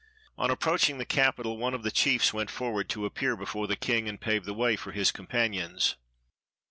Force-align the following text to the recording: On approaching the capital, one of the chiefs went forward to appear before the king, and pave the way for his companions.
On 0.35 0.49
approaching 0.49 0.97
the 0.97 1.05
capital, 1.05 1.59
one 1.59 1.75
of 1.75 1.83
the 1.83 1.91
chiefs 1.91 2.33
went 2.33 2.49
forward 2.49 2.89
to 2.89 3.05
appear 3.05 3.35
before 3.35 3.67
the 3.67 3.75
king, 3.75 4.09
and 4.09 4.19
pave 4.19 4.45
the 4.45 4.53
way 4.55 4.75
for 4.75 4.91
his 4.93 5.11
companions. 5.11 5.95